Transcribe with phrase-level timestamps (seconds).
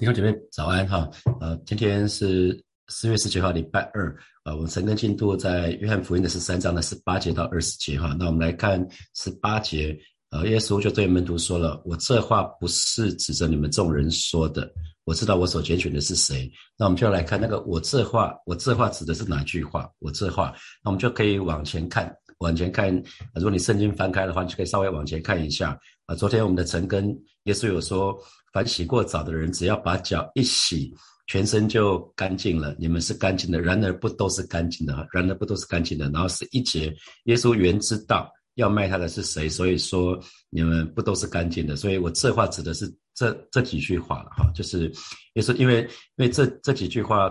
[0.00, 1.06] 弟兄姐妹早安哈，
[1.42, 2.58] 呃，今天是
[2.88, 8.82] 四月十九号礼拜二，呃，我们晨更进度在约翰福音的十三章的十八节到二十节哈，那我们来看
[9.14, 9.94] 十八节，
[10.30, 14.72] 呃，耶稣就对门徒说了，我这话不是指着你们众人说的，
[15.04, 19.86] 我知道我所拣选的是谁，那我们就要来看那个我这话，我这话指的是哪句话？
[19.98, 22.90] 我这话，那我们就可以往前看，往前看，
[23.34, 27.06] 如果你圣经翻开的话，你就可以稍微往前看一下，啊，昨天我们的晨更，
[27.42, 28.18] 耶稣有说。
[28.52, 30.92] 凡洗过澡的人，只要把脚一洗，
[31.26, 32.74] 全身就干净了。
[32.78, 36.10] 你们是干净的，然而不都是干净的，然而不都是干净的。
[36.10, 36.92] 然后是一节，
[37.24, 40.18] 耶稣原知道要卖他的是谁，所以说
[40.50, 41.76] 你们不都是干净的。
[41.76, 44.88] 所以我这话指的是这这几句话了哈，就是
[45.34, 45.82] 耶稣，因为
[46.16, 47.30] 因为这这几句话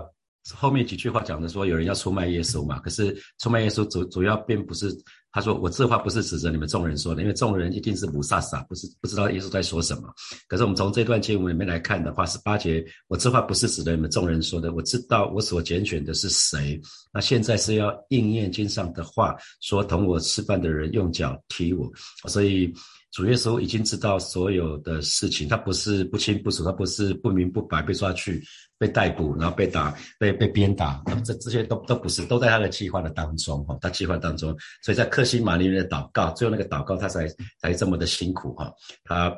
[0.54, 4.90] 后面几句话讲的说有人要出卖耶稣嘛，可是出卖耶稣主主要并不是。
[5.32, 10.12] 他说：“我这话不是指着你们众人说的，因为众人一定是不傻傻，不是不知道耶稣在说什么。
[10.48, 14.74] 可是我们从这段经文里面来看的话，十八节，我这话不是指着你们众人说的。
[14.74, 16.82] 我知道我所拣选的是谁。
[17.14, 21.88] 那现在是要应验经上的话，说同我吃饭的人用脚踢我。
[22.28, 22.74] 所以
[23.12, 28.44] 主耶稣已经知道所有的事情，他不是不清不楚，他不是不明不白被抓去。”
[28.80, 37.28] 被逮捕，然后被打，被被鞭打，这这些都都不是，都在他的计划的当中哈，他计划当中，所以在克西玛利亚的祷告，最后那个祷告他才
[37.62, 38.72] 才这么的辛苦哈，
[39.04, 39.36] 他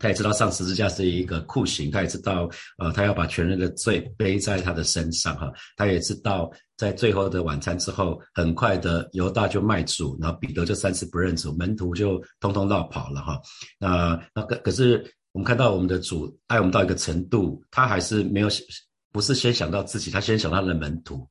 [0.00, 2.48] 他也知道上十字架是一个酷刑，他也知道
[2.78, 13.40] 呃他要把全人的罪背在他的身上哈，他也知道在最后的晚餐之后，很快的犹大就卖主，然后彼得就三次不认主，门徒就通通绕跑了哈，
[13.78, 15.04] 那那可可是。
[15.34, 18.48] 我们看到我们的主爱我们到一个程度，他还是没有，
[19.10, 21.26] 不是先想到自己，他先想到了门徒，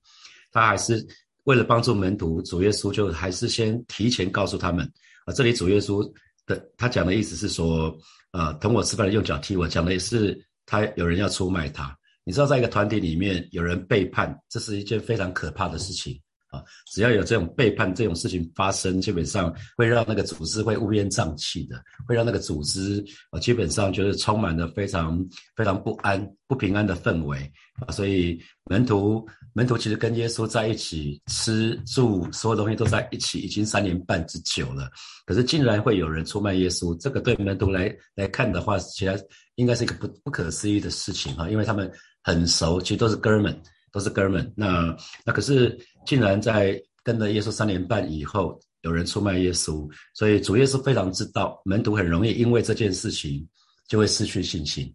[0.51, 1.05] 他还是
[1.43, 4.83] 为了帮助门徒，主耶稣就还是先提前告诉他们
[5.27, 5.33] 啊。
[5.35, 6.03] 这里主耶稣
[6.45, 7.95] 的他讲的意思是说，
[8.31, 11.97] 呃，同我吃饭用脚踢我，讲的也是他有人要出卖他。
[12.23, 16.19] 你知道，在一个团体里面有人背叛，这是一件非常可怕的事情。
[16.51, 16.61] 啊，
[16.91, 25.17] 只要有这种背叛这种事情发生，基本上会让那个组织会乌烟瘴气的，会让那个组织啊，基本上就是充满了非常
[25.55, 27.49] 非常不安、不平安的氛围
[27.85, 27.89] 啊。
[27.93, 34.89] 所以门徒门徒其实跟耶稣在一起吃住，所有东西都在一起，已经三年半之久了。
[35.25, 41.91] 可是竟然会有人出卖耶稣，这个对门徒来来看的话，其实应该是一个不不可思议的事情哈，因为他们
[42.23, 43.59] 很熟，其实都是哥们。
[43.93, 44.95] 都是哥们，那
[45.25, 53.45] 那可是竟然在跟了耶稣三年半以后，有人出卖耶稣，所以主耶稣非常知道门徒很容易因为这件事情
[53.89, 54.89] 就会失去信心，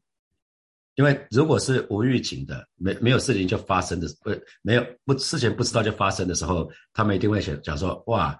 [0.96, 4.30] 因为如果是无预警的，没没有事情就发生的，不
[4.60, 8.36] 没有不事情不知道就发生的时候，他们一定会想讲说哇。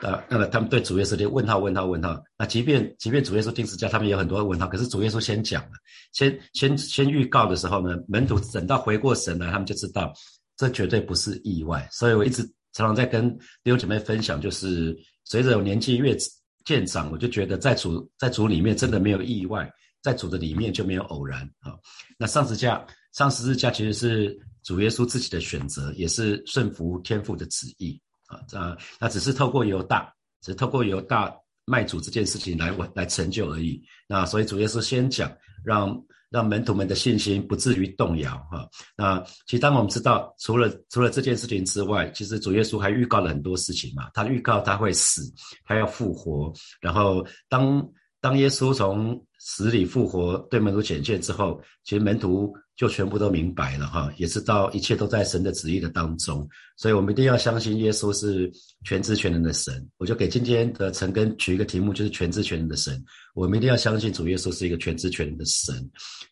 [0.00, 2.22] 呃，那么他们对主耶稣就问号问号问号。
[2.38, 4.68] 那即便即便主耶稣定时家，他们有很多问号。
[4.68, 5.70] 可是主耶稣先讲了，
[6.12, 10.12] 先先先预告的时候呢，门徒等到回过神来，他们就知道
[10.56, 11.84] 这绝对不是意外。
[11.90, 12.44] 所以我一直
[12.74, 13.28] 常常在跟
[13.64, 16.16] 弟兄姐妹分享，就是随着我年纪越
[16.64, 19.68] 渐长，我就觉得在主在主里面真的没有意外，
[20.02, 21.74] 在主的里面就没有偶然啊。
[22.18, 28.00] 那上十字架上十字架其实是主耶稣自己的选择，也是顺服天父的旨意。
[28.26, 28.58] 啊，这
[29.00, 33.82] 那只是透过犹大，只透过犹大卖主这件事情来来成就而已。
[34.06, 35.98] 那所以主耶稣先讲，让
[36.28, 38.36] 让门徒们的信心不至于动摇。
[38.50, 44.10] 哈，那其实当我们知道，除了除了这件事情之外，其实主耶稣还预告了很多事情嘛。
[44.12, 45.22] 他预告他会死，
[45.64, 46.52] 他要复活。
[46.82, 47.82] 然后当
[48.20, 52.52] 当耶稣从死里复活，对门徒显现之后，其实门徒。
[52.78, 58.48] 就全部都明白了哈，也知道一切都在神的旨意的当中，所以我们一定要相信耶稣是
[58.84, 59.84] 全知全能的神。
[59.96, 63.04] 我就给今天的陈根取一个题目，就是全知全能的神。
[63.34, 65.74] 我们一定要相信主耶稣是一个全知全能的神。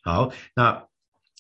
[0.05, 0.81] 好，那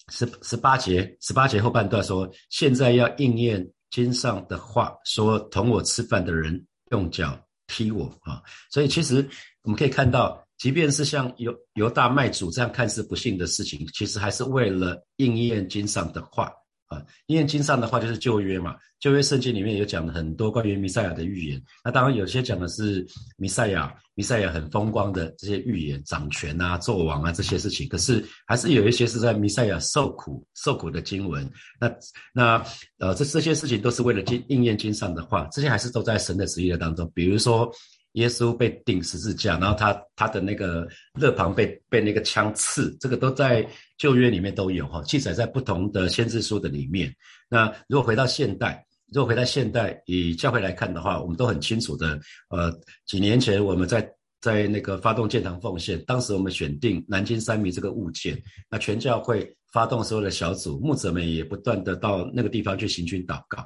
[0.08, 8.42] 十十八节，十八节后半段说，现在要应验经上的话，说同我吃饭的人用脚踢我啊。
[8.72, 9.24] 所以其实
[9.62, 10.44] 我们可以看到。
[10.58, 16.50] 即便是像犹犹大卖主这样看似不幸的事情，其实还是为了应验经上的话
[16.86, 17.04] 啊。
[17.26, 21.62] 应验经上的话就是旧约嘛，旧约圣经里面有讲很多关于弥赛亚的预言。
[21.84, 23.06] 那当然有些讲的是
[23.36, 27.86] 弥赛亚，弥赛亚很风光的这些预言，掌权啊、做王啊这些事情。
[27.88, 31.46] 可是还是有一些是在弥赛亚受苦、受苦的经文。
[31.78, 31.94] 那
[32.32, 32.64] 那
[32.98, 37.10] 呃，这这些事情都是为了经应验经上的话，这些还是都在神的旨意的当中。
[37.14, 37.70] 比如说。
[38.16, 43.66] 耶稣被钉十字架，然后他他的那个肋旁被被那个枪刺，这个都在
[43.96, 47.14] 旧约里面都有哈，记载在不同的先知书的里面。
[47.48, 52.18] 那如果回到现代，如果回到现代以教会来看的话，我们都很清楚的，
[52.50, 52.72] 呃，
[53.06, 54.06] 几年前我们在。
[54.46, 58.40] 在那个发动建堂奉献，当时我们选定南京三明这个物件，
[58.70, 63.58] 那全教会发动所有的小组，牧者们也不断的到那个地方去行军祷告。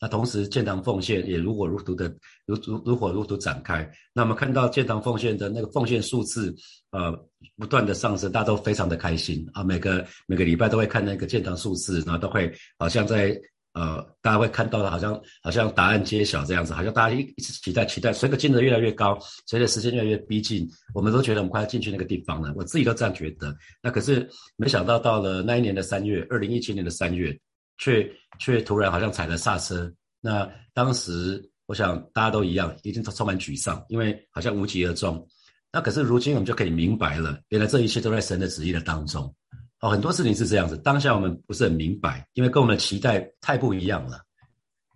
[0.00, 2.08] 那同时建堂奉献也如火如荼的
[2.46, 3.90] 如如如火如荼展开。
[4.12, 6.54] 那我们看到建堂奉献的那个奉献数字，
[6.92, 7.12] 呃，
[7.56, 9.64] 不断的上升，大家都非常的开心啊。
[9.64, 12.48] 每个每个礼拜都会看那个建堂数字，然后都会
[12.78, 13.36] 好像在。
[13.78, 19.16] 呃，大家会看到的，好像好像答案揭晓这样子，好像大家一一直期待期待，随着金额越来越高，
[19.46, 22.52] 随着时间越来越逼近，我们都觉得我们快要进去那个地方了。
[22.56, 23.56] 我自己都这样觉得。
[23.80, 27.38] 那可是没想到，到了那一年的三月，二零一七年的三月，
[27.78, 28.10] 却
[28.40, 29.88] 却突然好像踩了刹车。
[30.20, 35.24] 那当时我想大家都一样，一定充满沮丧，因为好像无疾而终。
[35.70, 39.32] 那可是如今我们就可以明白了，原来这一切都在神的旨意的当中。
[39.80, 40.76] 哦，很多事情是这样子。
[40.78, 44.20] 当下我们不是很明白，因为跟我们的期待太不一样了。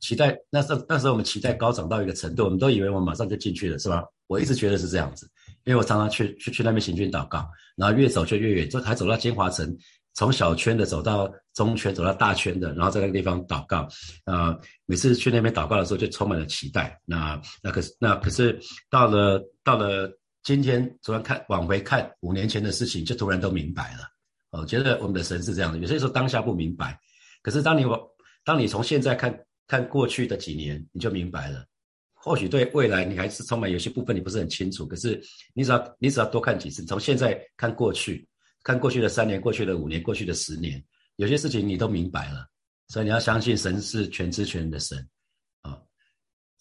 [0.01, 4.03] 期待那时候，那时候我们期待高涨到一个程度，我们都以为我们马上就进去了，是吧？
[4.27, 5.31] 我一直觉得是这样子，
[5.65, 9.77] 因为我常常去去去那边行军祷告，然后越走就越远，就还走到金华城，
[10.15, 13.89] 从小圈的走到中圈，走到大圈的，然后在那个地方祷告。
[14.25, 17.01] 啊，每次去那边祷告的时候，就充满了期待。
[17.05, 18.59] 那那可是那可是
[18.91, 20.11] 到了到了
[20.43, 24.12] 今天，突然看往回看五年前的事情，就突然都明白了。
[24.53, 26.99] 我觉得我们的神是这样的，有些时候当下不明白，
[27.43, 27.99] 可是当你我
[28.45, 31.67] 当你从现在看看过去的几年，你就明白了。
[32.13, 35.21] 或许对未来你还是充满有些部分你不是很清楚，可是
[35.55, 38.29] 你只要你只要多看几次，从现在看过去，
[38.63, 40.81] 看过去的三年、过去的五年、过去的十年，
[41.17, 42.47] 有些事情你都明白了。
[42.89, 45.09] 所以你要相信神是全知全能的神。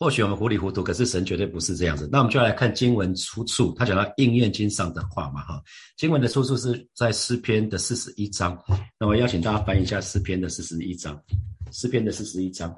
[0.02, 2.10] 或许我们糊里糊涂，可是神绝对不是这样子。
[2.12, 5.62] 那我们就来看经文出处，他讲到应验经上的话嘛，哈。
[5.96, 8.60] 经文的出处是在诗篇的四十一章。
[9.00, 11.16] 那我邀请大家翻一下诗篇的四十一章，
[11.72, 12.76] 诗篇的四十一章，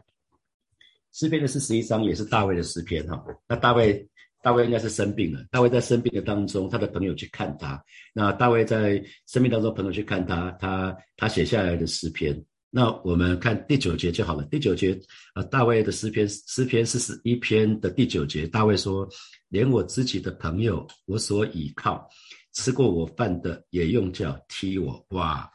[1.13, 3.23] 诗篇的四十一章也是大卫的诗篇哈。
[3.47, 4.05] 那大卫，
[4.41, 5.45] 大卫应该是生病了。
[5.49, 7.81] 大卫在生病的当中，他的朋友去看他。
[8.13, 12.37] 那大卫在生病当中，朋友去看他，他他写下来的诗篇。
[12.75, 14.43] 那我们看第九节就好了。
[14.45, 14.99] 第九节，
[15.35, 19.07] 啊，大卫的诗篇，诗篇四十一篇的第九节，大卫说
[19.47, 22.09] ：“连我自己的朋友，我所倚靠，
[22.53, 25.47] 吃过我饭的，也用脚踢我。”哇！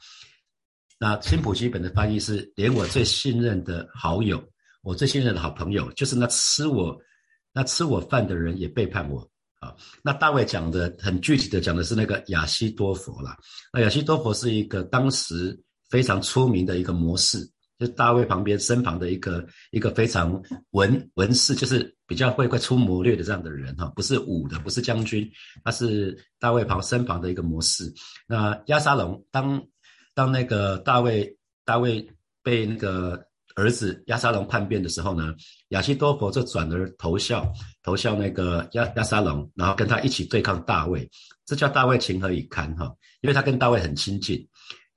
[0.96, 4.40] 那新普基本的翻译是：“连我最信任的好友，
[4.82, 6.96] 我最信任的好朋友，就是那吃我
[7.52, 9.28] 那吃我饭的人，也背叛我。”
[9.58, 9.74] 啊，
[10.04, 13.36] 那大卫讲的很具体的讲的是那个亚西多佛啦。
[13.72, 15.60] 那亚西多佛是一个当时。
[15.88, 17.40] 非常出名的一个模式，
[17.78, 20.40] 就是大卫旁边身旁的一个一个非常
[20.72, 25.30] 文文士，就是比较会会出谋略的这样的人哈，不是武的，不是将军，
[25.64, 27.92] 他是大卫旁身旁的一个模式。
[28.26, 29.62] 那亚沙龙当
[30.14, 32.06] 当那个大卫大卫
[32.42, 33.24] 被那个
[33.54, 35.34] 儿子亚沙龙叛变的时候呢，
[35.68, 37.50] 亚西多佛就转而投效
[37.82, 41.08] 投效那个亚亚沙龙，然后跟他一起对抗大卫，
[41.46, 44.46] 这叫大卫情何以堪哈，因为他跟大卫很亲近。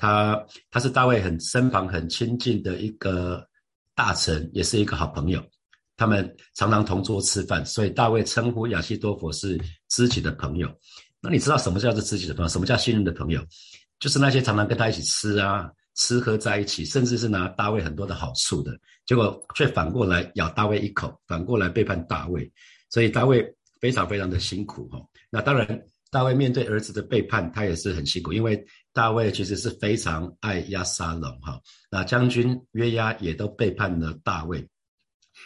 [0.01, 3.48] 他他是大卫很身旁很亲近的一个
[3.94, 5.39] 大臣，也是一个好朋友。
[5.95, 10.68] 他们常常同桌吃饭，所以大卫称呼亚西多佛是知己的朋友。
[11.21, 12.50] 那你知道什么叫做知己的朋友？
[12.50, 13.45] 什么叫信任的朋友？
[14.00, 18.75] 就是那些常常跟他一起吃啊、吃喝在一起，甚至是拿大卫很多的好处的，
[19.06, 22.51] 结果却反过来咬大卫一口，反过来背叛大卫。
[22.89, 23.45] 所以大卫
[23.80, 25.00] 非常非常的辛苦哈。
[25.30, 25.80] 那当然，
[26.12, 28.63] 大卫面对儿子的背叛，他也是很辛苦，因为。
[28.94, 31.58] 大卫其实是非常爱亚沙龙哈，
[31.90, 34.68] 那将军约押也都背叛了大卫。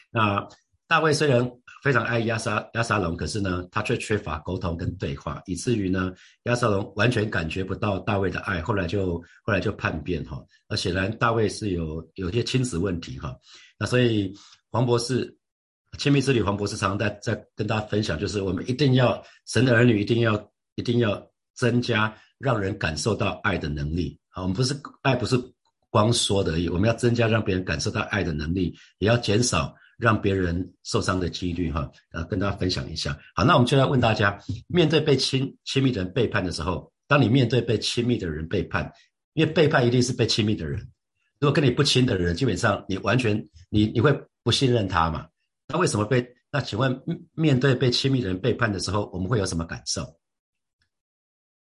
[0.10, 0.44] 那
[0.88, 1.48] 大卫虽然
[1.84, 6.12] 非常爱亚沙亚沙龙，可是呢，他却缺乏沟通跟对话，以至于呢，
[6.46, 10.44] 亚沙龙完全感觉不到大卫的爱，后来就后来就叛变哈。
[10.68, 13.38] 那显然大卫是有有些亲子问题哈。
[13.78, 14.34] 那所以
[14.72, 15.38] 黄博士
[16.00, 20.36] 亲密之旅，黄博士常常在在跟大家分享，就是我们一定要神的儿女一定要
[20.76, 22.16] 一定要增加。
[22.38, 25.40] 让人感受到爱的能力啊，我们不是爱，不是
[25.90, 31.90] 光说的而已，我们要增加让别人感受到爱的能力，也要减少让别人受伤的几率哈。
[32.12, 33.18] 呃，跟大家分享一下。
[33.34, 38.92] 好，那我们就要问大家：面对被亲亲密的人背叛的时候，当你面对被亲密的人背叛，
[39.32, 40.78] 因为背叛一定是被亲密的人。
[41.40, 43.34] 如果跟你不亲的人，基本上你完全
[43.70, 44.14] 你你会
[44.44, 45.26] 不信任他嘛？
[45.70, 46.28] 那为什么被？
[46.52, 47.02] 那请问
[47.34, 50.06] 面对被亲密的人背叛的时候，我们会有什么感受？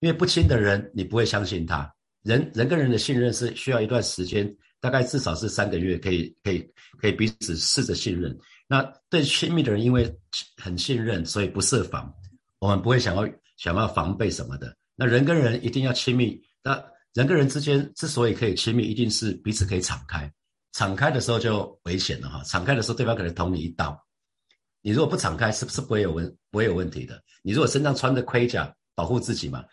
[0.03, 1.89] 因为不亲的人，你不会相信他。
[2.25, 6.69] 人人跟人的信任是需要一段时间，大概至少是三个月，可以可以
[7.01, 8.37] 可以彼此试着信任。
[8.67, 10.13] 那对亲密的人，因为
[10.57, 12.13] 很信任，所以不设防。
[12.59, 13.25] 我们不会想要
[13.57, 14.77] 想要防备什么的。
[14.97, 16.41] 那人跟人一定要亲密。
[16.65, 20.29] 那人跟人之间之所以可以亲密，一定是彼此可以敞开。
[20.73, 22.43] 敞开的时候就危险了哈。
[22.43, 23.97] 敞开的时候，对方可能捅你一刀。
[24.81, 27.23] 你如果不敞开，是不是不会有问不会有问题的。
[27.43, 29.65] 你如果身上穿着盔甲保护自己嘛，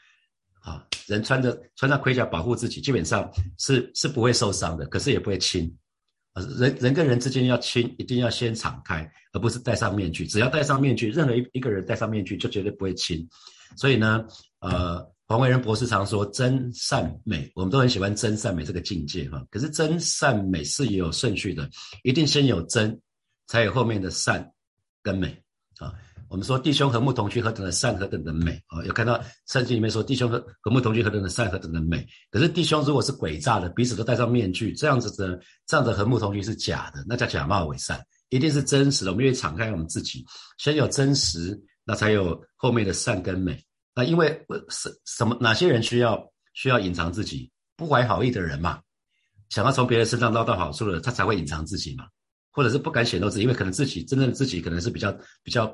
[0.59, 5.73] 啊，人穿着穿上盔甲保护自己，基本上是是不会受伤的，可是也不会亲。
[6.57, 10.25] 人人跟人之间要亲，一定要先敞开，而不是戴上面具。
[10.25, 13.27] 只要戴上面具，任何一一个人戴上面具就绝对不会亲。
[13.75, 14.25] 所以呢，
[14.59, 19.45] 呃，黄维仁博士常说真善美，我们都很喜欢真善美这个境界哈。
[19.49, 21.69] 可是真善美是有顺序的，
[22.03, 22.97] 一定先有真，
[23.47, 24.49] 才有后面的善
[25.03, 25.35] 跟美。
[26.29, 28.86] 我们说弟兄和睦同居何等的善，何等的美啊！
[28.86, 32.07] 有看到圣经里面说弟兄和和睦同居何等的善，何等的美。
[32.29, 38.00] 可是弟兄如果是诡诈的，彼此都戴上面具，这样子的这样的和睦同居是假的，那叫假冒伪善。
[38.29, 40.24] 一定是真实的，我们愿意敞开我们自己，
[40.59, 43.59] 先有真实，那才有后面的善跟美。
[43.95, 47.51] 那因为什什么哪些人需要需要隐藏自己？
[47.75, 48.79] 不怀好意的人嘛，
[49.50, 52.05] 想要从别人身上捞到好处的，他才会隐藏自己嘛，
[52.51, 55.74] 或者是不敢显露自己，因为可能自己真正自己可能是比较比较。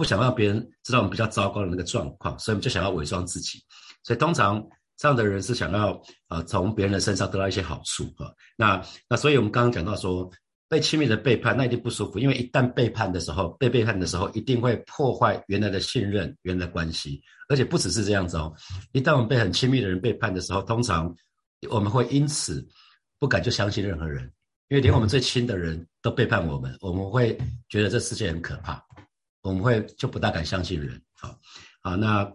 [0.00, 3.62] 不想让别人知道我们比较糟糕的那个状况，所以我们就想要伪装自己。
[4.02, 4.66] 所以通常
[4.96, 8.32] 这样的人是想要呃从别人的身上得到一些好处啊。
[8.56, 10.30] 那那所以我们刚刚讲到说
[10.70, 17.20] 被亲密的背叛，那一定不舒服，因为一旦背叛的时候，被背叛的时候一定会破坏原来的信任、原来的关系。
[17.50, 18.50] 而且不只是这样子哦，
[18.92, 21.14] 一旦我们被很亲密的人背叛的时候，通常
[21.68, 22.66] 我们会因此
[23.18, 24.22] 不敢就相信任何人，
[24.68, 27.36] 因为连我们最亲的人都背叛我们，我们会
[27.68, 28.82] 觉得这世界很可怕。
[29.42, 31.34] 我们会就不大敢相信人，好，
[31.82, 32.30] 好，那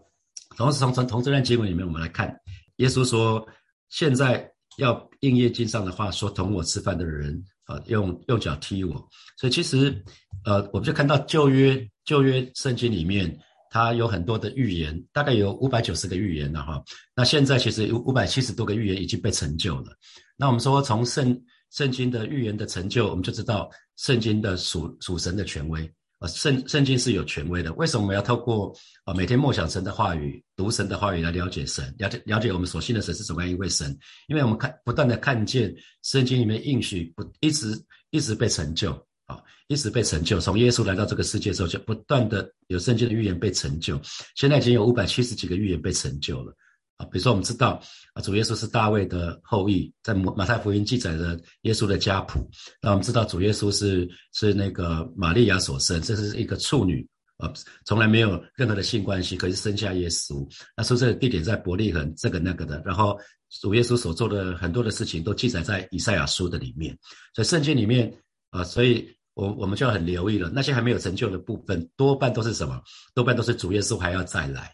[0.57, 2.35] 同时从从从这段经文里面，我们来看，
[2.77, 3.47] 耶稣说，
[3.89, 8.93] 现在要应验经上的话，说同我吃饭的人，啊，用用脚踢我，
[9.38, 10.03] 所以其实，
[10.45, 13.38] 呃，我们就看到旧约旧约圣经里面，
[13.69, 16.83] 它有很多的预言，大概有五百九十个预言了哈，
[17.15, 19.95] 那现在其实有五百七十多个预言已经被成就了，
[20.38, 25.88] 那我们说从圣圣经的预言的成就，我们就知道圣经的属属神的权威。
[26.27, 27.74] 圣圣经是有权威的。
[27.74, 33.98] 为什么我们要透过啊每天默想神的话语、读神的话语来了解神、了解了解我们所信的神是怎么样一位神？
[34.27, 37.79] 因为我们看不断的看见圣经里面应许不一直
[38.12, 38.91] 一直被成就
[39.25, 40.39] 啊，一直被成就。
[40.39, 44.00] 从耶稣来到这个世界之后，就不断的有圣经的预言被成就。
[44.36, 46.55] 现在已经有五百七十几个预言被成就了。
[46.97, 47.81] 啊，比如说我们知道
[48.13, 52.49] 啊，主耶稣是大卫的后裔，在马马太福音记载着耶稣的家谱。
[52.81, 57.51] 那我们知道主耶稣是是那个玛利亚所生，这是一个处女，啊，
[57.83, 60.47] 从来没有任何的性关系，可是生下耶稣。
[60.77, 62.81] 那说这个地点在伯利恒，这个那个的。
[62.85, 63.19] 然后
[63.59, 66.97] 主耶稣所做的很多的事情都记载在以赛亚书的里面。
[67.33, 68.09] 所以圣经里面
[68.51, 70.49] 啊，所以我我们就要很留意了。
[70.49, 72.81] 那些还没有成就的部分，多半都是什么？
[73.13, 74.73] 多半都是主耶稣还要再来。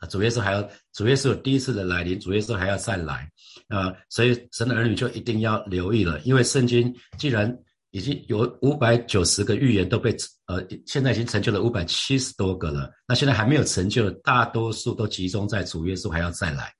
[0.00, 3.30] 啊，主耶稣还要，主耶稣有第一次的来临，主耶稣还要再来，
[3.68, 7.54] 啊，所以神的儿女就一定要留意了，因为圣经既然
[7.90, 10.16] 已经有五百九十个预言都被，
[10.46, 16.72] 呃，现在已经成就了五百七十多个了，那现在还没有成就的，大多数都集中在主耶稣还要再来，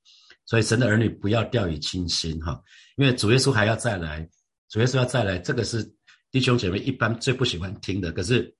[0.46, 2.58] 所以神的儿女不要掉以轻心哈，
[2.96, 4.26] 因为主耶稣还要再来，
[4.70, 5.86] 主耶稣要再来，这个是
[6.30, 8.50] 弟兄姐妹一般最不喜欢听的，可是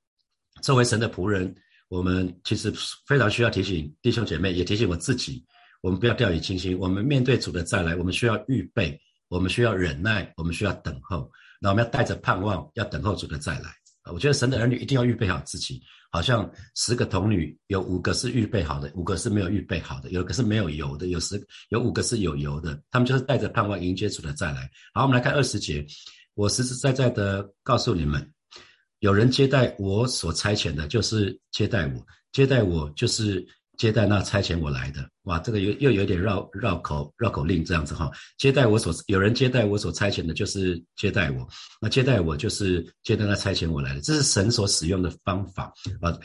[0.61, 1.55] 作为神的仆人。
[1.91, 2.73] 我们其实
[3.05, 5.45] 非常需要提醒弟兄姐妹，也提醒我自己，
[5.83, 6.79] 我们不要掉以轻心。
[6.79, 11.29] 我们面对主的再来，我们需要预备，我们需要忍耐，我们需要等候。
[11.61, 13.75] 那我们要带着盼望，要等候主的再来。
[14.13, 15.83] 我觉得神的儿女一定要预备好自己，
[16.13, 24.71] 好像十个童女有五个是预备好的，五个是没有预备好的，有一个是没有油的，有十有五个是有油的，他们就是带着盼望迎接主的再来。
[24.95, 25.85] 好，我们来看二十节，
[26.35, 28.33] 我实实在在的告诉你们。
[29.01, 32.01] 有人接待我所差遣的，就是接待我；
[32.33, 35.07] 接待我，就是接待那差遣我来的。
[35.25, 38.11] 哇，这个又又有点绕绕口绕口令这样子哈。
[38.39, 41.47] 接待我所有人接待我所差遣的，就是接待我；
[41.81, 44.01] 那接待我，就是接待那差遣我来的。
[44.01, 46.19] 这是神所使用的方法啊。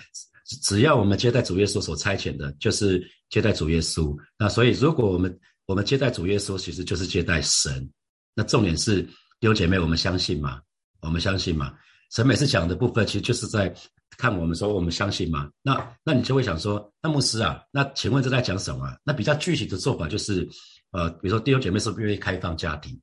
[0.62, 4.15] 只要我们接待主耶稣所差遣的，就是接待主耶稣。
[4.38, 7.89] 那所以，如果我们我们接待主耶稣，其实就是接待神。
[8.36, 10.62] 那重点是弟兄姐妹，我们相信吗？
[11.01, 11.74] 我们相信吗？
[12.15, 13.75] 神每次讲的部分，其实就是在
[14.17, 15.50] 看我们说我们相信吗？
[15.62, 18.98] 那那你就会想说，那牧师啊，那请问这在讲什么？
[19.03, 20.48] 那比较具体的做法就是，
[20.91, 22.98] 呃，比如说弟兄姐妹是不是愿意开放家庭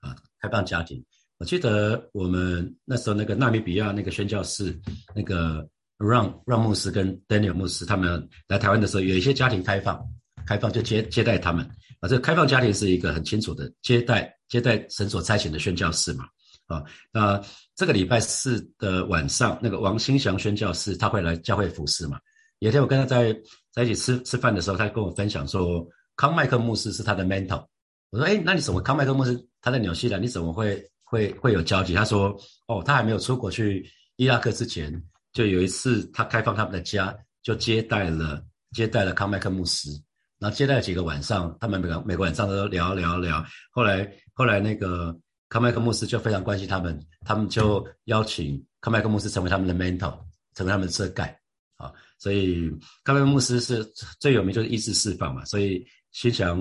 [0.00, 0.16] 啊？
[0.40, 1.04] 开放家庭，
[1.36, 4.74] 我记得我们那时候那个纳米比亚那个宣教士，
[5.14, 5.68] 那个
[5.98, 10.02] 让让牧师跟 Daniel 牧师他们来台湾的时候，有一些家庭开放，
[10.46, 11.68] 开放就接接待他们
[12.00, 12.08] 啊。
[12.08, 16.24] 这开放家庭是一个很清楚的接待接待神所差遣的宣教士嘛。
[16.66, 17.40] 啊，那
[17.74, 22.18] 这个礼拜四的晚上，那个王新祥宣教士他会来教会服侍嘛？
[22.60, 23.36] 有一天我跟他在
[23.72, 27.66] 在一起吃吃饭的时候，他跟我分享说，康麦克牧师是他的 mentor。
[28.10, 31.92] 我说，哎，那你怎么康麦克牧师他在纽西兰，你怎么会会会有交集？
[31.92, 32.34] 他说，
[32.68, 33.84] 哦，他还没有出国去
[34.16, 34.90] 伊拉克之前，
[35.32, 38.42] 就有一次他开放他们的家，就接待了
[38.72, 39.90] 接待了康麦克牧师，
[40.38, 43.44] 然后接待了几个晚上，他们每个每个晚上都聊聊聊。
[43.70, 45.14] 后来后来那个
[45.48, 50.18] 康麦克牧师就非常关心他们，他们就邀请康麦克牧师成为他们的 mentor，
[50.54, 51.38] 成为他们的遮盖
[51.76, 51.92] 啊。
[52.18, 52.70] 所以
[53.04, 53.84] 康麦克牧师是
[54.20, 56.58] 最有名就是医治释放嘛，所以新祥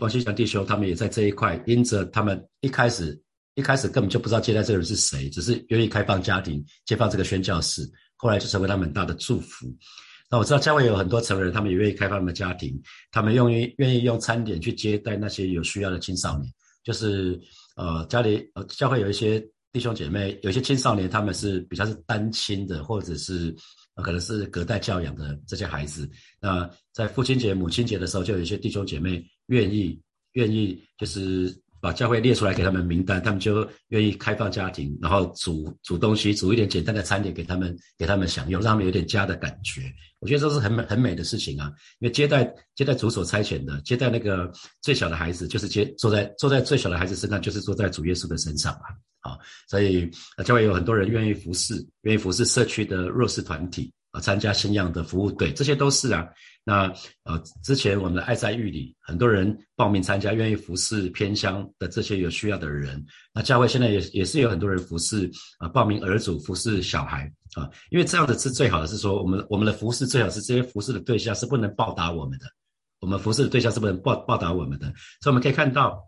[0.00, 3.20] 王新祥弟兄他们也在这一块，因着他们一开始。
[3.58, 9.66] 一开始根本就不知道接待这人是谁，只是愿意开放家庭，接放这个宣教士，后来就成为他们很大的祝福。
[10.30, 12.78] 那我知道教会有很多成人，他们也愿意开放他们的家庭，
[13.10, 16.52] 他们愿意愿意用餐点去接待那些有需要的青少年。
[16.84, 17.40] 就是
[17.76, 19.40] 呃家里呃教会有一些
[19.72, 23.54] 弟兄姐妹，有些青少年他们是比较是单亲的，或者是
[24.02, 26.10] 可能是隔代教养的这些孩子。
[26.40, 30.02] 那在父亲节、母亲节的时候，就有一些弟兄姐妹愿意
[30.32, 31.56] 愿意就是。
[31.80, 39.82] 把教会列出来给他们名单，他们就愿意开放家庭，然后煮煮东西，煮一点简单的餐点给他们，给他们享用，让他们有点家的感觉。
[40.18, 41.70] 我觉得这是很美很美的事情啊！
[42.00, 48.96] 因为接待接待主所差遣的，接待那个最小的孩子，就是接坐在坐在最小的孩子身上，就是坐在主耶稣的身上啊！
[49.20, 50.10] 好，所以
[50.44, 56.26] 教会有很多人愿意服侍，愿意服侍社区的弱势团体啊，参加新样的服务队，这些都是啊。
[56.68, 56.92] 那
[57.22, 63.00] 呃，之前我们的爱在狱里，很多人报名参加，愿意服侍偏乡的这些有需要的人。
[63.32, 65.30] 那教会现在也也是有很多人服侍
[65.60, 72.46] 啊，报名儿主服侍小孩啊，因为这样的是最好的，是说我们我们的服侍最好是这些服侍的对象是不能报答我们的，
[72.98, 74.86] 我们服侍的对象是不能报报答我们的。
[75.20, 76.02] 所以我们可以看到，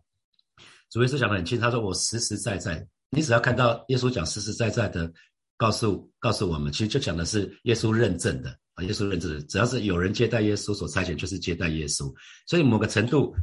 [0.90, 5.08] 主耶稣讲的很清，他说我实实在在，你只要看到耶稣讲实实在在的
[5.56, 8.58] 告诉告诉我们，其实就讲的是耶稣认证的。
[8.82, 12.12] 耶稣认知，只要是有人接待耶稣所差遣，就是接待耶稣。
[12.46, 13.34] 所以某个程度，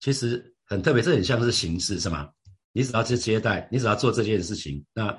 [0.00, 2.28] 其实很特别，这很像是形式，是吗？
[2.72, 5.16] 你只要去接待，你只要做这件事情，那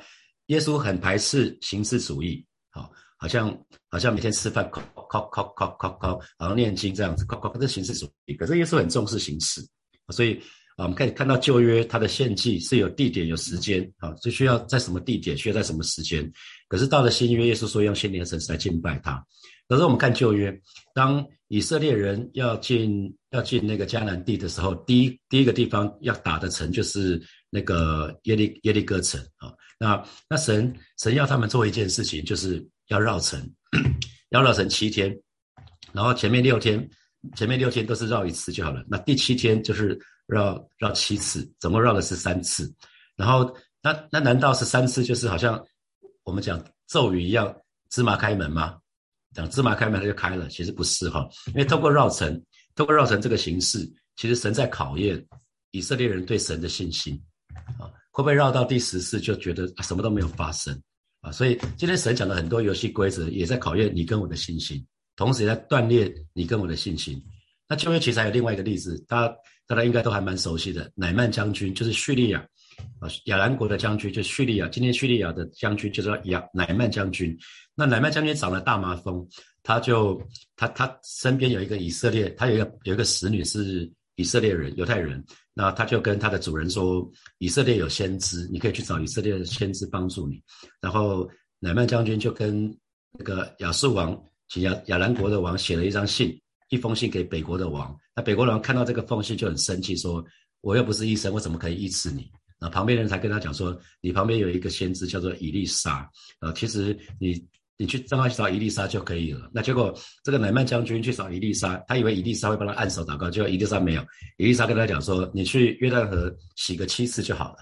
[0.47, 3.57] 耶稣很排斥形式主义，好，好像
[3.89, 8.33] 好像每天吃饭，靠靠靠靠靠靠，然后念经这样子，靠靠，这形式主义。
[8.33, 9.61] 可是耶稣很重视形式，
[10.09, 10.41] 所以。
[10.75, 16.29] 啊，我们可以看到旧约它的献祭是有地点、有时间，啊，就需要在什么地点，需要在什么时间。
[16.67, 19.23] 可是到了新约，耶稣说用新年的神来敬拜他。
[19.69, 20.53] 可是我们看旧约，
[20.93, 29.53] 当以色列人要进要进那个迦南地的时候，第一第一个地方要打的城就是那个耶利耶利哥城啊。
[29.79, 33.39] 那那神神要他们做一件事情，就是要绕城，
[34.29, 35.17] 要绕城七天，
[35.93, 36.89] 然后前面六天
[37.33, 39.97] 前面六天都是绕一次就好了，那第七天就是。
[40.27, 42.73] 绕绕七次，总共绕的是三次。
[43.15, 45.63] 然后，那那难道是三次就是好像
[46.23, 47.55] 我们讲咒语一样，
[47.89, 48.77] 芝麻开门吗？
[49.33, 50.47] 讲芝麻开门它就开了？
[50.49, 52.41] 其实不是哈，因为透过绕城，
[52.75, 53.79] 透过绕城这个形式，
[54.15, 55.23] 其实神在考验
[55.71, 57.21] 以色列人对神的信心
[57.79, 57.91] 啊。
[58.11, 60.73] 会不会绕到第十次就觉得什么都没有发生
[61.19, 61.33] 啊？
[61.33, 64.81] 所以今天神讲的很多游戏规则，也在考验你跟我的信心，
[65.17, 67.21] 同时也在锻炼你跟我的信心。
[67.67, 69.35] 那旧约其实还有另外一个例子，大家
[69.67, 72.39] 大家应该都还蛮熟悉的，乃曼将军就是叙利亚
[72.99, 74.67] 啊亚兰国的将军，就是叙利亚。
[74.67, 77.35] 今天叙利亚的将军就是亚乃曼将军。
[77.73, 79.27] 那乃曼将军长了大麻风，
[79.63, 80.21] 他就
[80.55, 85.23] 他他身边有一个以色列，他有一个有一个使女是以色列人犹太人，
[85.53, 90.41] 那他就跟他的主人说，以色列有先知，你可以去找以色列的先知帮助你。
[90.79, 92.71] 然后乃曼将军就跟
[93.17, 96.39] 那个亚述王，请亚亚兰国的王写了一张信。
[96.69, 100.23] 一封信给北国的王，那北国的王看到这个缝隙就很生气，说
[100.61, 107.45] ：“我又不是医生，我怎么可以医治你？”那旁边人才跟他讲说：“你旁边有一个先知叫做伊丽莎，呃，其实你
[107.77, 114.01] 你去让他去找伊丽莎就可以了。”那结果这个乃曼将军去找伊丽莎，他以为伊丽莎会帮他按手祷告，结果伊丽莎没有。
[114.37, 117.57] 伊丽莎跟他讲说：“你去约旦河洗个七次就好了。”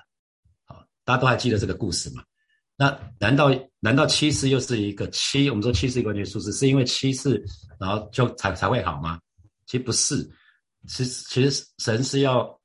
[0.66, 2.24] 好，大家都还记得这个故事吗？
[2.76, 5.50] 那难道难道七次又是一个七？
[5.50, 7.44] 我们说七是一个关键数字，是因为七次
[7.80, 9.20] 然后就才才会好吗？
[9.66, 10.30] 其实不是，
[10.88, 12.60] 其实其实神是要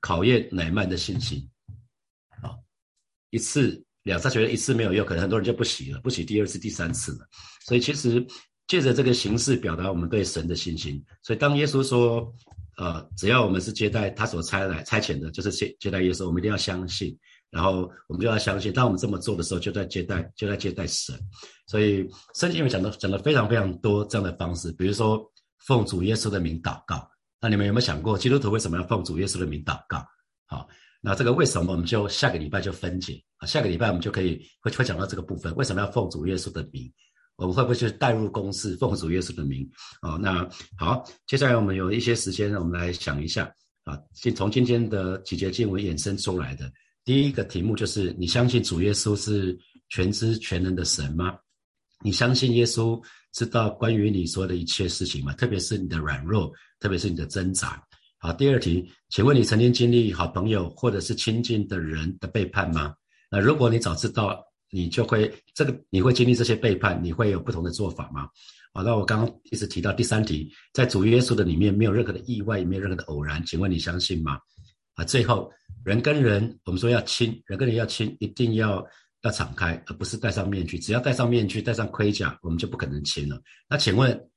[0.00, 1.48] 考验乃曼的信心。
[2.42, 2.54] 啊，
[3.30, 7.28] 一次两次觉得一次没有用，可能很多人就不洗了，不洗第二次、第三次了。
[7.66, 8.26] 所以其实
[8.66, 11.04] 借着这个形式表达我们对神的信心。
[11.22, 12.32] 所以当耶稣说，
[12.76, 17.18] 呃，只要我们是接待他所差来差遣的，就是接接待耶稣，我们一定要相信。
[17.50, 21.18] 然后我们就要相信，当我们这么做的时候，就在接待，就在接待神。
[21.66, 25.20] 所以圣经里面讲的讲的非常非常多这样的方式，比如说
[25.66, 27.10] 奉主耶稣的名祷告。
[27.40, 30.04] 那你们有没有想过，基督徒为什么要奉主耶稣的名祷告？
[30.46, 30.68] 好，
[31.00, 33.46] 那这个为什么我们就下个礼拜就分解啊？
[33.46, 36.92] 下个礼拜我们就可以会会讲到这个部分，为什么要奉主耶稣的名？
[37.36, 39.64] 我们会不会去带入公式，奉主耶稣的名？
[40.02, 43.48] 哦，那好，接下来我们有一些时间，我们来想一下
[43.84, 46.68] 啊，先从今天的几节经文衍生出来的。
[47.04, 49.56] 第一个题目就是：你相信主耶稣是
[49.88, 51.38] 全知全能的神吗？
[52.04, 53.00] 你相信耶稣
[53.32, 55.32] 知道关于你说的一切事情吗？
[55.34, 57.82] 特别是你的软弱，特别是你的挣扎。
[58.18, 62.94] 好，第二题，请问你曾经经历好朋友或者是亲近的人的背叛吗？
[63.30, 68.28] 那如果你早知道，你就会这个你会经历这些背叛，你会有不同的做法吗？
[68.72, 74.38] 好，那我刚刚一直提到第三题，在主耶稣的里面没有任何的意外，也没有任何的偶然，请问你相信吗？
[74.94, 75.50] 啊，最后
[75.84, 78.86] 人跟人，我们说要亲，人跟人要亲，一定要。
[79.22, 80.78] 要敞开，而不是戴上面具。
[80.78, 83.40] 只要戴上面具、戴上盔甲，我们就不可能亲了。
[83.68, 84.30] 那请问，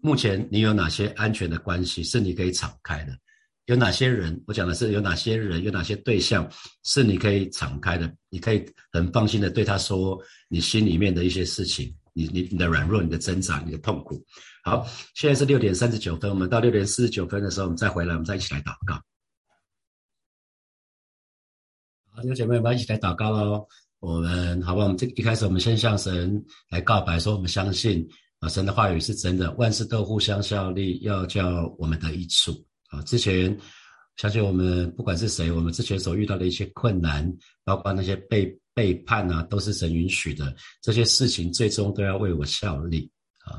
[0.00, 3.16] 目前你有哪些安全的关系是你可以敞开的？
[3.64, 4.40] 有哪些人？
[4.46, 6.48] 我讲的是有哪些人、有哪些对象
[6.84, 8.14] 是你可以敞开的？
[8.28, 10.16] 你可以很放心的对他说
[10.48, 14.24] 你心里面的一些事情，你、你、你的软弱、你的挣扎、你的痛苦。
[14.62, 18.94] 好，现在是六点三十九分，我们到六点四十九分的时候，我们再回来，我们再一起来祷告。
[22.12, 23.66] 好，弟兄姐妹们，一起来祷告喽。
[24.00, 28.06] 我们好吧，我们这一开始，我们先向神来告白，说我们相信
[28.40, 32.52] 啊，神的话语是真的，万事都互相效力，要叫我们得益处
[32.90, 33.00] 啊。
[33.02, 33.56] 之前
[34.16, 37.26] 相信我们不管是谁，我们之前所遇到的一些困难，
[37.64, 40.54] 包括那些背背叛啊，都是神允许的。
[40.82, 43.10] 这些事情最终都要为我效力
[43.46, 43.58] 啊。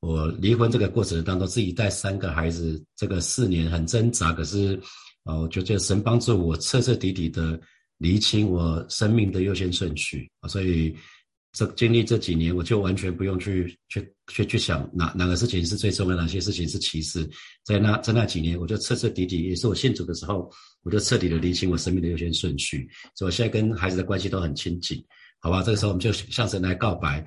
[0.00, 4.78] 我离婚这个过程当中，自己带三个孩子，这个四年很挣扎，可是
[5.24, 7.58] 啊，我觉得神帮助我彻彻底底的。
[7.98, 10.96] 厘清我生命的优先顺序啊，所以
[11.52, 17.28] 这经历这几年，我就完全不用去去去去想哪哪个事情是最重要，哪些事情是其次。
[17.64, 20.50] 在那在那几年，我就彻彻底底，也是我信主的时候，
[20.82, 22.88] 我就彻底的厘清我生命的优先顺序。
[23.16, 25.02] 所以我现在跟孩子的关系都很亲近，
[25.40, 25.62] 好吧？
[25.62, 27.26] 这个时候我们就向神来告白。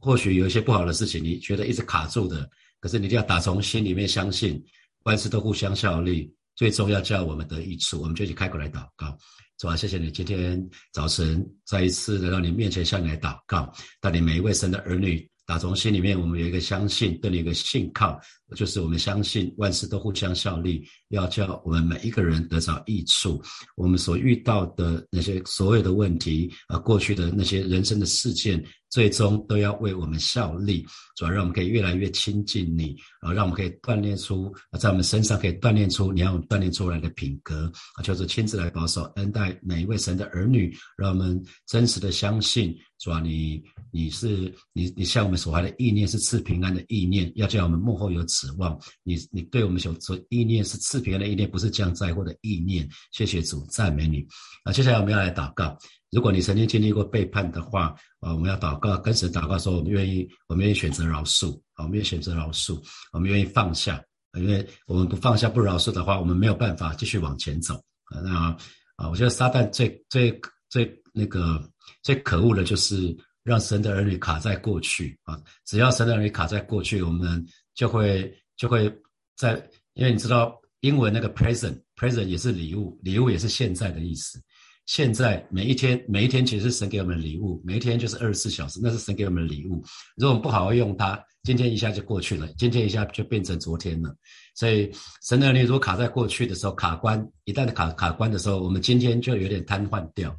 [0.00, 2.46] 或许有一些不好的事情，你觉得一直卡住的，
[2.80, 4.62] 可是你一定要打从心里面相信，
[5.04, 8.00] 万事都互相效力，最终要叫我们得益处。
[8.02, 9.16] 我们就一起开口来祷告。
[9.62, 9.76] 是吧？
[9.76, 10.60] 谢谢你今天
[10.92, 18.20] 早晨再一次来到你面前向你来祷告，带领每一位神的儿女，打从心里面，我们有一个相信，对你一个信靠，
[18.56, 23.40] 就是我们相信万事都互相效力，要叫我们每一个人得着益处。
[23.76, 28.62] 我们所遇到的那些所有的问题啊，过去的那些人生的事件。
[28.92, 30.84] 最终都要为我们效力，
[31.16, 48.78] 主要让我们可以越来越亲近你，啊，让我们可以锻炼出在我们身上可以锻炼出你要锻炼出来的品格，啊，就是亲自来保守恩待每一位神的儿女，让我们真实的相信，主啊，你你是你你向我们所怀的意念是赐平安的意念，要叫我们幕后有指望。
[49.02, 52.88] 你你对我们所所意念是赐平安的意念，不是降灾祸的意念。
[53.10, 54.26] 谢谢主，赞美你。
[54.64, 55.76] 啊，接下来我们要来祷告。
[56.10, 62.80] 如果你曾经经历过背叛的话，啊，我们要祷告，跟神祷告说，我们愿意，我们愿意选择饶恕，啊，我们愿意选择饶恕，
[63.12, 64.02] 我们愿意放下，
[64.38, 67.74] 因为我们不放下不饶恕的话，我们没有办法继续往前走。
[68.04, 68.56] 啊，那
[68.96, 70.38] 啊，我觉得撒旦最最
[70.68, 71.60] 最那个
[72.02, 78.94] 最可恶的就是让神的儿女卡在过去啊，只要神的儿女卡在过去，我们就会就会
[79.34, 79.54] 在，
[79.94, 84.40] 因为你知道英文那个 present，present 也是礼物，礼物也是现在的意思。
[84.86, 89.76] 现在每一天，每一天其实是神给我们的礼物，每一天就是二十四小时，那是神给我们的礼物。
[90.16, 94.12] 如果我们不好好用它，今天一下就过去了，今天一下就变成昨天了。
[94.56, 94.90] 所以
[95.22, 100.38] 神的儿女如果卡在过去的时候卡关，一旦卡卡关的时候，我们今天就有点瘫痪掉了。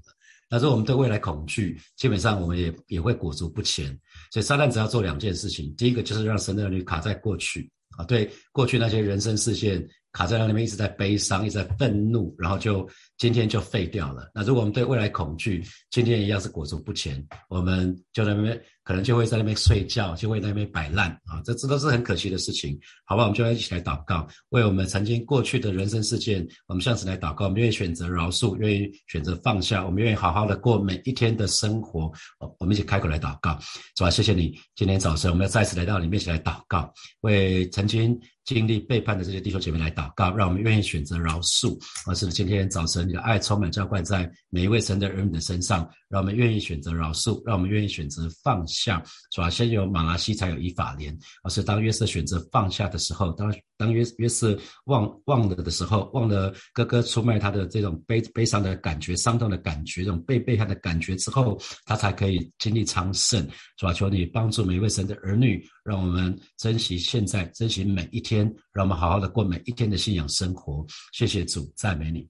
[0.49, 3.97] 那如果我们对未来恐惧，基本上我们也也会裹足不前。
[4.29, 9.87] 所以撒旦只要做两件事情，第一个就是让神的儿女卡在过去啊，对过去那些人生事件。
[10.13, 14.29] 卡在那里面一直在悲伤，一直在愤怒，然后就今天就废掉了。
[14.33, 23.23] 那如果我们对未来恐惧，今天一样是裹足不前，我们就在那边可能就会在那边睡觉，就会在那边摆烂啊，这这都是很可惜的事情，好吧？
[23.23, 32.11] 我们就要一起来祷告，为我们曾经过去的人生事件，我们向此来祷告，我们愿意选择饶恕，愿意选择放下，我们愿意好好的过每一天的生活。
[32.59, 33.57] 我们一起开口来祷告，
[33.95, 34.09] 是吧？
[34.09, 38.19] 谢谢你，今天早晨我们要再次来到你面前来祷告，为曾经。
[38.45, 41.79] 经历背叛的这些弟兄姐妹来祷告，让我们愿意选择饶恕。
[42.05, 49.01] 而是今天早晨，你的爱充满浇灌在每一位神的儿女的身上，让我们愿意选择饶恕，让我们愿意选择放下。
[49.31, 51.17] 主要先有马拉西，才有以法莲。
[51.43, 63.47] 而是当约瑟选择放下的时候，当当约约瑟忘忘了的时候，忘了哥哥出卖他的这种悲悲伤的感觉、伤痛的感觉、这种被背叛的感觉之后，他才可以经历昌盛。
[63.77, 65.63] 是吧求你帮助每一位神的儿女。
[65.83, 70.85] 让我们珍惜现在，珍惜每一天，让我们好好的过每一天的信仰生活。
[71.11, 72.27] 谢谢主，赞美你。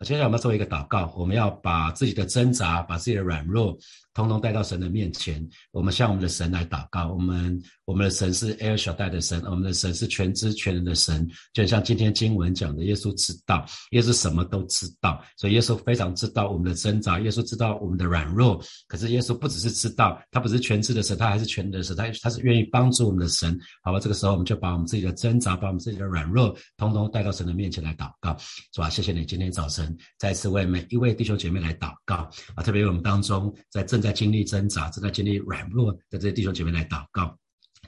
[0.00, 3.74] 接下来我们做一个祷告，我们要把自己的挣扎，把自己的软弱，
[4.16, 5.46] 通通带到神的面前。
[5.72, 7.12] 我们向我们的神来祷告。
[7.12, 11.28] 我们我们的神是 El 小带的神，我们的神是全知全能的神。
[11.52, 18.58] 就像今天经文讲的，耶稣知道，耶稣什么都知道，所以耶稣非常知道我们的挣扎，耶稣知道我们的软弱。
[18.88, 23.54] 可是耶稣不只是知道，他不是全知的神，他还是全能的神，他他是愿意帮助我们的神。
[23.82, 28.34] 好吧，这个时候我们就把我们自己的挣扎，把我们自己的软弱，通通带到神的面前来祷告，
[28.72, 28.88] 是吧？
[28.88, 37.36] 谢谢你今天早晨再次为每一位弟兄姐妹来祷告啊，特别为我们当中在正在经历挣扎、正在经历软弱的这些弟兄姐妹来祷告，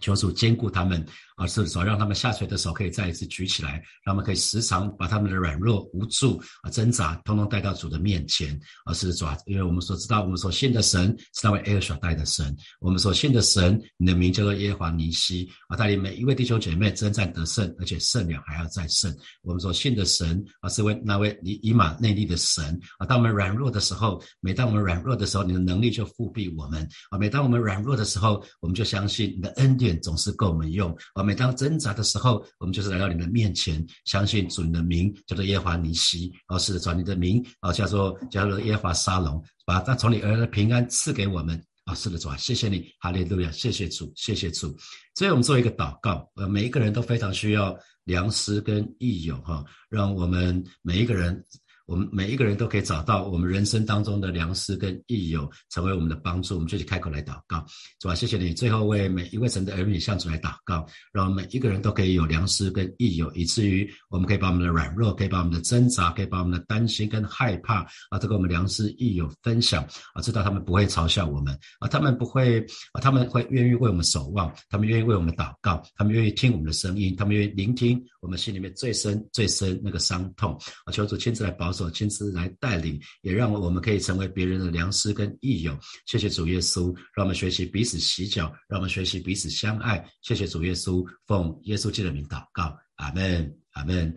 [0.00, 1.07] 求主兼顾他们。
[1.38, 3.74] 啊，是说让他们下垂的手可以再一次举起来，
[4.05, 8.59] 让他们可以时常把他们的软弱、无助啊、挣扎，通通带到主的面前。
[8.85, 19.14] 啊，是主啊，因为我们所知道，我们所信的神是那位埃尔所带的神，我们所信的神，你的名叫做耶和华尼西啊，带领每一位弟兄姐妹征战得胜，而且胜了还要再胜。
[19.42, 23.07] 我们所信的神啊，是为那位以以马内利的神啊。
[23.07, 27.18] 当我们软弱的时候，每当我们软弱的时候，你的能力就复庇我们啊。
[27.18, 31.22] 每当我们软弱的时候，我们就相信你的恩典总是够我们用啊。
[31.29, 44.75] 每当挣扎的时候，我们就是来到你的面前，相信主你的名叫做耶华尼西，哦，是的，主你的名哦，叫做叫做耶华沙龙，把他从你而来的平安赐给我们啊，是的，主啊，谢谢你，哈利路亚，谢谢主，谢谢主。
[45.17, 51.45] 所以我们做一个祷告，呃，每一个人都非常需要良师跟益友哈，让我们每一个人。
[51.88, 56.55] 我们每一个人都可以找到我们人生当中的良师跟益友，成为我们的帮助。
[56.55, 57.64] 我们就去开口来祷告，
[57.98, 58.53] 主啊，谢谢你。
[58.53, 72.61] 最后为每一位神的儿女向主来祷告，让每一个人都可以有良师跟益友，以至于我们可以把我们的软弱，可以把我们的挣扎，可以把我们的担心跟害怕啊，都跟我们良师益友分享啊，知道他们不会嘲笑我们啊，他们不会
[72.92, 80.53] 啊，他们会愿意为我们守望，他们愿意为我们祷告，他们愿意听我们的声音，他们愿意聆听我们心里面最深最深那个伤痛
[80.85, 81.72] 啊，求主亲自来保。
[81.79, 85.79] 所亲自来带领，也让我们可以成为别人的良师跟益友。
[86.07, 90.05] 谢谢主耶稣，让我们学习彼此洗脚，让我们学习彼此相爱。
[90.23, 94.12] 谢谢主耶稣，奉耶稣基督的名祷告，阿门，阿门。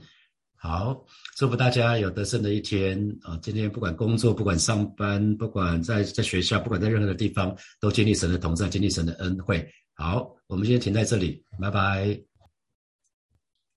[0.55, 1.05] 好，
[1.37, 3.35] 祝福大家有得胜的一天啊！
[3.41, 9.67] 今天不管工作，不管上班，不管在在学校，不管在任何的地方，都经历神的同在，经历神的恩惠。
[9.95, 12.30] 好，我们今天停在这里，拜拜。